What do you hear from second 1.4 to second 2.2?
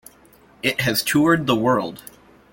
the world.